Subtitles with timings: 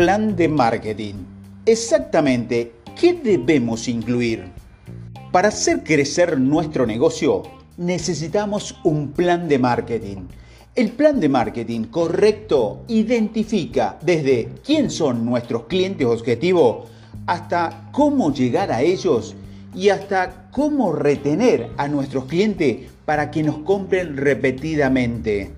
[0.00, 1.12] plan de marketing.
[1.66, 4.46] Exactamente, ¿qué debemos incluir?
[5.30, 7.42] Para hacer crecer nuestro negocio,
[7.76, 10.20] necesitamos un plan de marketing.
[10.74, 16.88] El plan de marketing correcto identifica desde quién son nuestros clientes objetivos
[17.26, 19.36] hasta cómo llegar a ellos
[19.74, 25.50] y hasta cómo retener a nuestros clientes para que nos compren repetidamente.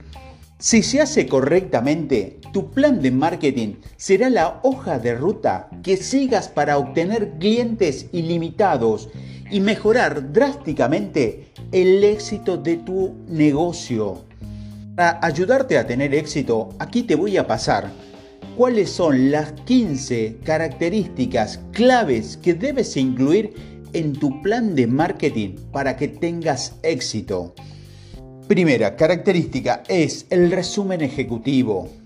[0.59, 6.49] Si se hace correctamente, tu plan de marketing será la hoja de ruta que sigas
[6.49, 9.09] para obtener clientes ilimitados
[9.51, 14.25] y mejorar drásticamente el éxito de tu negocio.
[14.95, 17.91] Para ayudarte a tener éxito, aquí te voy a pasar
[18.57, 23.55] cuáles son las 15 características claves que debes incluir
[23.95, 27.55] en tu plan de marketing para que tengas éxito.
[28.49, 32.02] Primera característica es el resumen ejecutivo.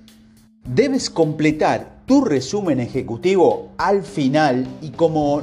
[0.67, 5.41] Debes completar tu resumen ejecutivo al final y como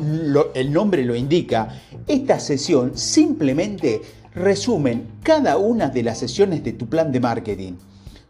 [0.53, 4.01] el nombre lo indica, esta sesión simplemente
[4.33, 7.73] resumen cada una de las sesiones de tu plan de marketing.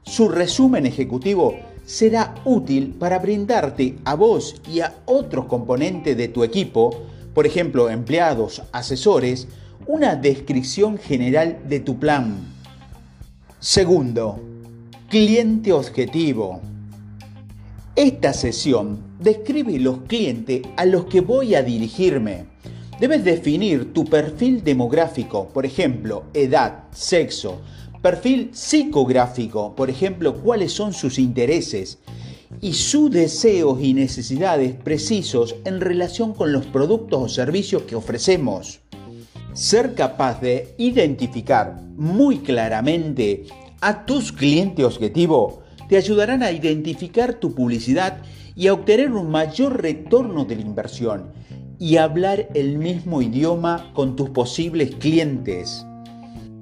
[0.03, 1.55] Su resumen ejecutivo
[1.85, 7.01] será útil para brindarte a vos y a otros componentes de tu equipo,
[7.33, 9.47] por ejemplo empleados, asesores,
[9.87, 12.53] una descripción general de tu plan
[13.63, 14.41] Segundo,
[15.07, 16.59] cliente objetivo.
[17.95, 22.47] Esta sesión describe los clientes a los que voy a dirigirme.
[22.99, 27.61] Debes definir tu perfil demográfico, por ejemplo, edad, sexo,
[28.01, 31.99] perfil psicográfico, por ejemplo, cuáles son sus intereses
[32.61, 38.79] y sus deseos y necesidades precisos en relación con los productos o servicios que ofrecemos.
[39.53, 43.43] Ser capaz de identificar muy claramente
[43.81, 48.21] a tus clientes objetivo te ayudarán a identificar tu publicidad
[48.55, 51.31] y a obtener un mayor retorno de la inversión
[51.79, 55.85] y hablar el mismo idioma con tus posibles clientes.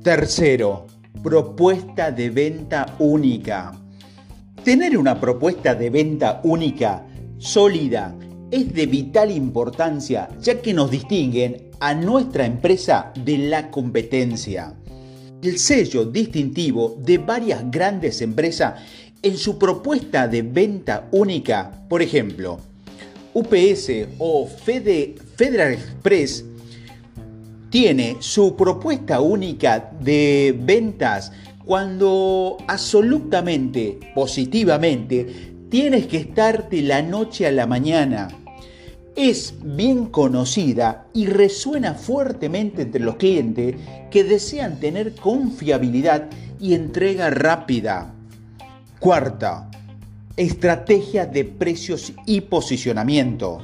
[0.03, 0.87] Tercero,
[1.21, 3.73] propuesta de venta única.
[4.63, 7.05] Tener una propuesta de venta única,
[7.37, 8.15] sólida,
[8.51, 14.75] es de vital importancia ya que nos distinguen a nuestra empresa de la competencia.
[15.41, 18.81] El sello distintivo de varias grandes empresas
[19.21, 22.59] en su propuesta de venta única, por ejemplo,
[23.33, 26.45] UPS o Federal Express
[27.69, 31.31] tiene su propuesta única de ventas
[31.63, 38.27] cuando absolutamente, positivamente, tienes que estar de la noche a la mañana
[39.15, 43.75] es bien conocida y resuena fuertemente entre los clientes
[44.09, 46.29] que desean tener confiabilidad
[46.59, 48.13] y entrega rápida.
[49.01, 49.67] Cuarta,
[50.37, 53.57] estrategia de precios y posicionamiento.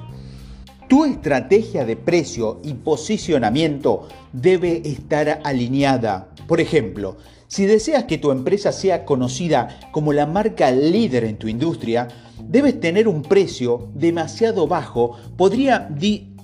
[0.90, 6.30] Tu estrategia de precio y posicionamiento debe estar alineada.
[6.48, 7.18] Por ejemplo,
[7.48, 12.08] si deseas que tu empresa sea conocida como la marca líder en tu industria,
[12.44, 15.88] debes tener un precio demasiado bajo, podría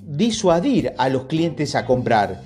[0.05, 2.43] disuadir a los clientes a comprar.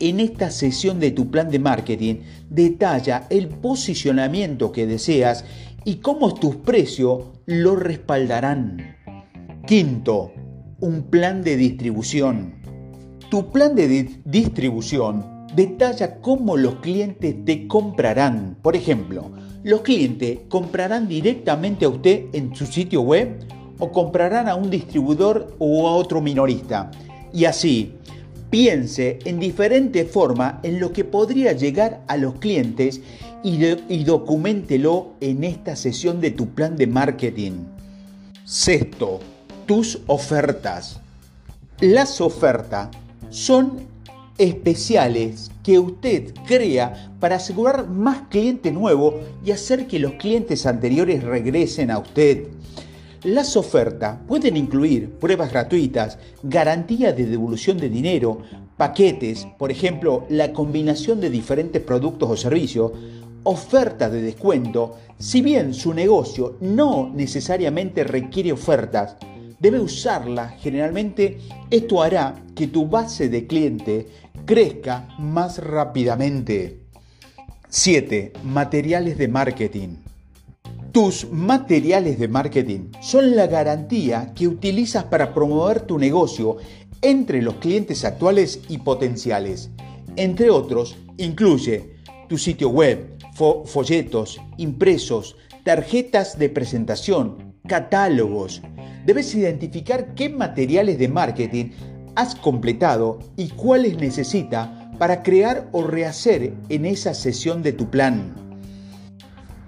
[0.00, 5.44] En esta sesión de tu plan de marketing, detalla el posicionamiento que deseas
[5.84, 8.96] y cómo tus precios lo respaldarán.
[9.66, 10.32] Quinto,
[10.80, 12.54] un plan de distribución.
[13.30, 18.58] Tu plan de distribución detalla cómo los clientes te comprarán.
[18.62, 19.30] Por ejemplo,
[19.62, 23.38] los clientes comprarán directamente a usted en su sitio web
[23.78, 26.90] o comprarán a un distribuidor o a otro minorista.
[27.32, 27.94] Y así,
[28.50, 33.00] piense en diferente forma en lo que podría llegar a los clientes
[33.44, 37.64] y, documentelo en esta sesión de tu plan de marketing.
[38.44, 39.20] Sexto,
[39.66, 41.00] tus ofertas.
[41.80, 42.88] Las ofertas
[43.30, 43.80] son
[44.38, 51.22] especiales que usted crea para asegurar más cliente nuevo y hacer que los clientes anteriores
[51.22, 52.48] regresen a usted.
[53.24, 58.42] Las ofertas pueden incluir pruebas gratuitas, garantía de devolución de dinero,
[58.76, 62.90] paquetes, por ejemplo, la combinación de diferentes productos o servicios,
[63.44, 64.96] ofertas de descuento.
[65.18, 69.16] Si bien su negocio no necesariamente requiere ofertas,
[69.58, 70.50] debe usarla.
[70.60, 71.38] Generalmente
[71.70, 74.08] esto hará que tu base de cliente
[74.44, 76.80] crezca más rápidamente.
[77.68, 78.32] 7.
[78.44, 79.88] Materiales de marketing.
[80.92, 86.58] Tus materiales de marketing son la garantía que utilizas para promover tu negocio
[87.00, 89.70] entre los clientes actuales y potenciales.
[90.16, 91.94] Entre otros, incluye
[92.28, 98.62] tu sitio web, folletos, impresos, tarjetas de presentación, catálogos,
[99.06, 101.70] debes identificar qué materiales de marketing
[102.14, 108.34] has completado y cuáles necesita para crear o rehacer en esa sesión de tu plan.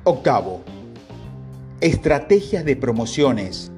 [0.05, 0.63] Octavo,
[1.81, 3.71] estrategias de promociones.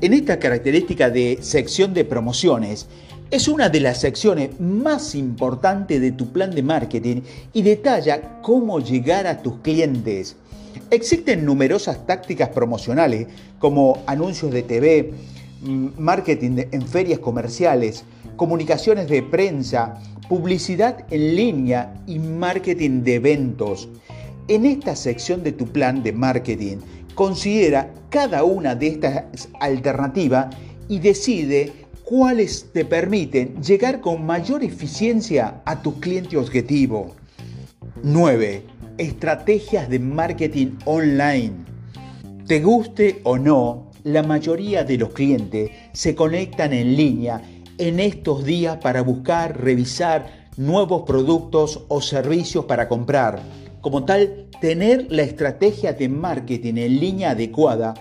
[0.00, 2.88] En esta característica de sección de promociones,
[3.30, 7.20] es una de las secciones más importantes de tu plan de marketing
[7.52, 10.34] y detalla cómo llegar a tus clientes.
[10.90, 13.28] Existen numerosas tácticas promocionales
[13.60, 15.12] como anuncios de TV,
[15.62, 18.02] mm, marketing en ferias comerciales,
[18.34, 23.88] comunicaciones de prensa, publicidad en línea y marketing de eventos.
[24.48, 26.78] En esta sección de tu plan de marketing,
[27.14, 30.48] considera cada una de estas alternativas
[30.88, 31.72] y decide
[32.10, 37.14] cuáles te permiten llegar con mayor eficiencia a tu cliente objetivo.
[38.02, 38.64] 9.
[38.98, 41.52] Estrategias de marketing online.
[42.48, 47.42] Te guste o no, la mayoría de los clientes se conectan en línea
[47.78, 53.40] en estos días para buscar, revisar nuevos productos o servicios para comprar.
[53.80, 57.94] Como tal, tener la estrategia de marketing en línea adecuada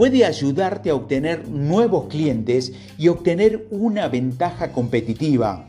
[0.00, 5.68] puede ayudarte a obtener nuevos clientes y obtener una ventaja competitiva.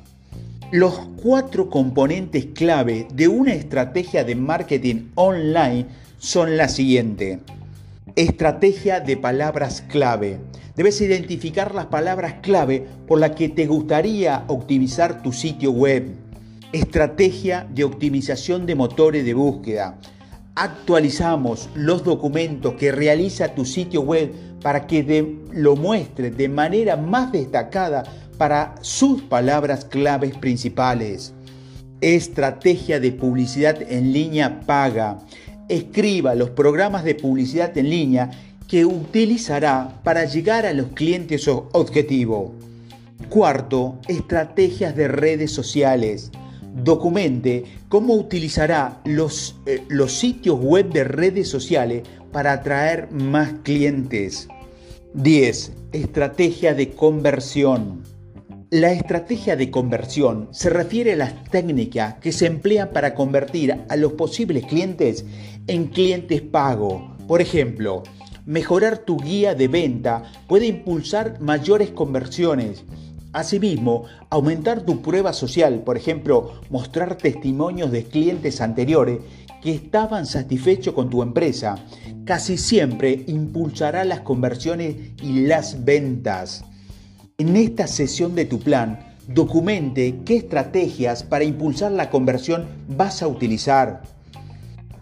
[0.71, 5.87] Los cuatro componentes clave de una estrategia de marketing online
[6.17, 7.39] son la siguiente.
[8.15, 10.37] Estrategia de palabras clave.
[10.77, 16.05] Debes identificar las palabras clave por las que te gustaría optimizar tu sitio web.
[16.71, 19.99] Estrategia de optimización de motores de búsqueda
[20.55, 24.31] actualizamos los documentos que realiza tu sitio web
[24.61, 28.03] para que lo muestre de manera más destacada
[28.37, 31.33] para sus palabras claves principales.
[32.01, 35.19] Estrategia de publicidad en línea paga.
[35.69, 38.31] Escriba los programas de publicidad en línea
[38.67, 42.53] que utilizará para llegar a los clientes objetivo.
[43.29, 46.31] Cuarto, estrategias de redes sociales
[46.73, 54.47] documente cómo utilizará los, eh, los sitios web de redes sociales para atraer más clientes.
[55.13, 55.73] 10.
[55.91, 58.03] Estrategia de conversión.
[58.69, 63.95] La estrategia de conversión se refiere a las técnicas que se emplean para convertir a
[63.97, 65.25] los posibles clientes
[65.67, 67.17] en clientes pago.
[67.27, 68.03] Por ejemplo,
[68.45, 72.85] mejorar tu guía de venta puede impulsar mayores conversiones
[73.33, 79.19] Asimismo, aumentar tu prueba social, por ejemplo, mostrar testimonios de clientes anteriores
[79.61, 81.75] que estaban satisfechos con tu empresa,
[82.25, 86.65] casi siempre impulsará las conversiones y las ventas.
[87.37, 93.27] En esta sesión de tu plan, documente qué estrategias para impulsar la conversión vas a
[93.27, 94.01] utilizar.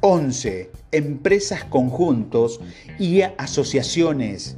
[0.01, 0.71] 11.
[0.91, 2.61] Empresas conjuntos
[2.99, 4.57] y asociaciones.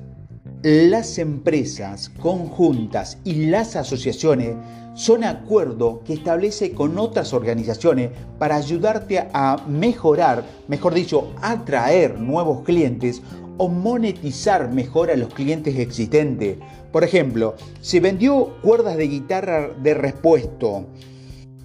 [0.64, 4.56] Las empresas conjuntas y las asociaciones
[4.94, 12.62] son acuerdos que establece con otras organizaciones para ayudarte a mejorar, mejor dicho, atraer nuevos
[12.64, 13.24] clientes
[13.58, 16.60] o monetizar mejor a los clientes existentes.
[16.92, 20.86] Por ejemplo, si vendió cuerdas de guitarra de repuesto,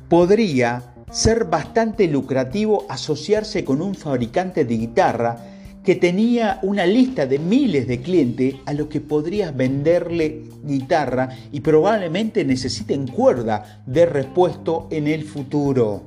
[0.08, 5.36] podría ser bastante lucrativo asociarse con un fabricante de guitarra
[5.86, 11.60] que tenía una lista de miles de clientes a los que podrías venderle guitarra y
[11.60, 16.02] probablemente necesiten cuerda de repuesto en el futuro.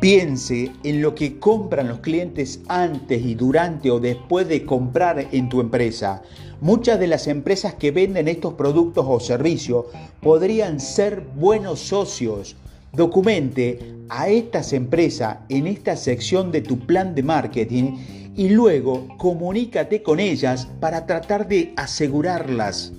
[0.00, 5.48] Piense en lo que compran los clientes antes y durante o después de comprar en
[5.48, 6.22] tu empresa.
[6.60, 9.86] Muchas de las empresas que venden estos productos o servicios
[10.20, 12.54] podrían ser buenos socios.
[12.92, 17.96] Documente a estas empresas en esta sección de tu plan de marketing
[18.36, 22.92] y luego comunícate con ellas para tratar de asegurarlas.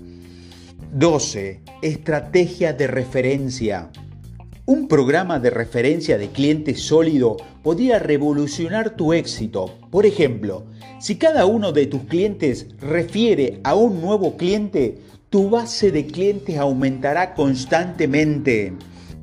[0.93, 1.61] 12.
[1.81, 3.91] Estrategia de referencia.
[4.65, 9.77] Un programa de referencia de cliente sólido podría revolucionar tu éxito.
[9.91, 10.65] Por ejemplo,
[10.99, 14.97] si cada uno de tus clientes refiere a un nuevo cliente,
[15.29, 18.73] tu base de clientes aumentará constantemente.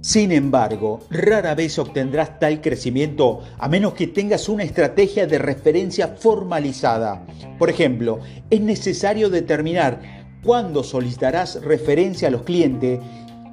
[0.05, 6.09] Sin embargo, rara vez obtendrás tal crecimiento a menos que tengas una estrategia de referencia
[6.09, 7.25] formalizada.
[7.59, 8.21] Por ejemplo,
[8.51, 10.03] es necesario determinar
[10.43, 13.01] cuándo solicitarás referencia a los clientes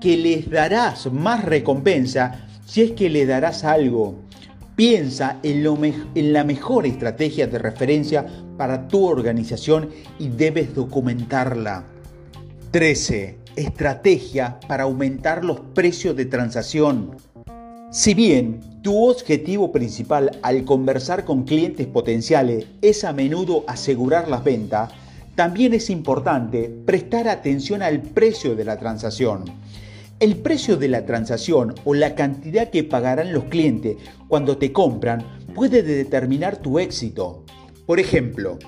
[0.02, 4.20] que les darás más recompensa si es que le darás algo.
[4.76, 5.66] Piensa en,
[6.16, 8.26] en, la mejor estrategia de referencia
[8.58, 9.90] para tu organización
[10.20, 11.86] y debes documentarla.
[12.72, 17.18] 13 estrategia para aumentar los precios de transacción.
[17.92, 24.44] Si bien tu objetivo principal al conversar con clientes potenciales es a menudo asegurar las
[24.44, 24.92] ventas,
[25.36, 29.46] también es importante prestar atención al precio de la transacción.
[30.20, 35.26] El precio de la transacción o la cantidad que pagarán los clientes cuando te compran
[35.56, 37.44] puede determinar tu éxito.
[37.86, 38.60] Por ejemplo,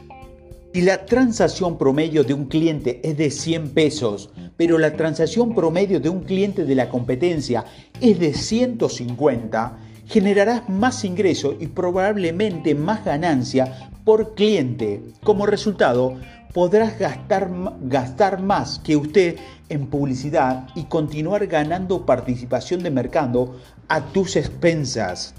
[0.73, 5.99] si la transacción promedio de un cliente es de 100 pesos, pero la transacción promedio
[5.99, 7.65] de un cliente de la competencia
[7.99, 15.01] es de 150, generarás más ingreso y probablemente más ganancia por cliente.
[15.23, 16.15] Como resultado,
[16.53, 17.49] podrás gastar,
[17.81, 19.37] gastar más que usted
[19.69, 23.55] en publicidad y continuar ganando participación de mercado
[23.87, 25.33] a tus expensas.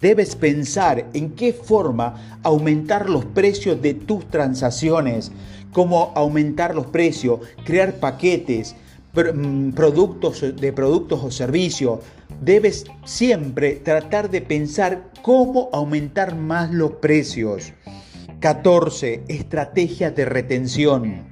[0.00, 5.30] Debes pensar en qué forma aumentar los precios de tus transacciones,
[5.72, 8.74] cómo aumentar los precios, crear paquetes,
[9.12, 12.00] mm, productos de productos o servicios.
[12.40, 17.74] Debes siempre tratar de pensar cómo aumentar más los precios.
[18.40, 19.22] 14.
[19.28, 21.29] Estrategias de retención.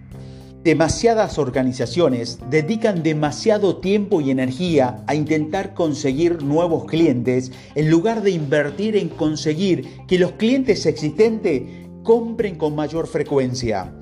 [0.64, 8.32] Demasiadas organizaciones dedican demasiado tiempo y energía a intentar conseguir nuevos clientes en lugar de
[8.32, 11.62] invertir en conseguir que los clientes existentes
[12.02, 13.94] compren con mayor frecuencia.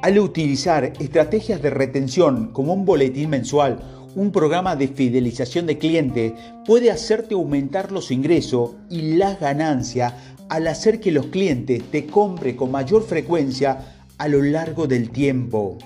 [0.00, 3.80] Al utilizar estrategias de retención como un boletín mensual,
[4.14, 6.32] un programa de fidelización de clientes
[6.64, 10.14] puede hacerte aumentar los ingresos y las ganancias
[10.48, 15.78] al hacer que los clientes te compren con mayor frecuencia a lo largo del tiempo.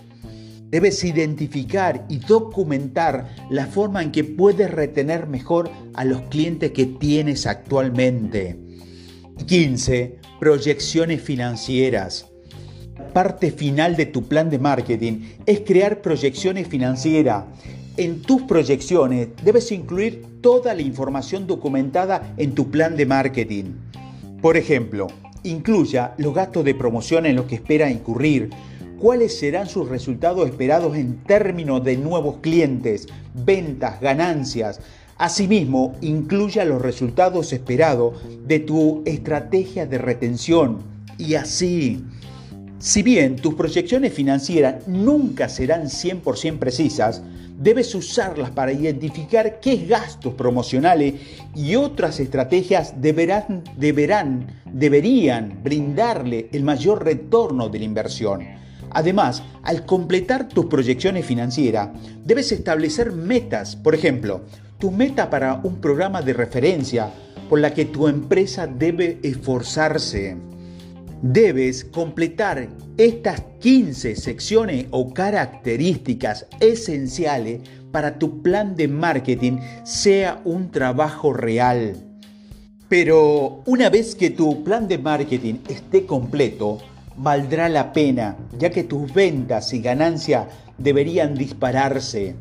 [0.71, 6.87] Debes identificar y documentar la forma en que puedes retener mejor a los clientes que
[6.87, 8.59] tienes actualmente.
[9.47, 10.19] 15.
[10.41, 12.27] Proyecciones financieras.
[13.13, 17.45] Parte final de tu plan de marketing es crear proyecciones financieras.
[17.99, 23.65] En tus proyecciones debes incluir toda la información documentada en tu plan de marketing.
[24.41, 25.09] Por ejemplo,
[25.45, 28.51] incluya los gastos de promoción en los que espera incurrir,
[28.99, 34.81] cuáles serán sus resultados esperados en términos de nuevos clientes, ventas, ganancias.
[35.19, 38.15] Asimismo, incluya los resultados esperados
[38.47, 40.79] de tu estrategia de retención
[41.19, 42.05] y así.
[42.83, 47.23] Si bien tus proyecciones financieras nunca serán 100% precisas,
[47.57, 51.15] debes usarlas para identificar qué gastos promocionales
[51.55, 58.41] y otras estrategias deberán, deberán, deberían brindarle el mayor retorno de la inversión.
[58.91, 61.91] Además, al completar tus proyecciones financieras,
[62.25, 63.77] debes establecer metas.
[63.77, 64.41] Por ejemplo,
[64.81, 67.13] tu meta para un programa de referencia
[67.49, 70.37] por la que tu empresa debe esforzarse.
[71.23, 77.61] Debes completar estas 15 secciones o características esenciales
[77.93, 81.95] para tu plan de marketing sea un trabajo real.
[82.89, 86.79] Pero una vez que tu plan de marketing esté completo,
[87.17, 92.35] valdrá la pena, ya que tus ventas y ganancias deberían dispararse.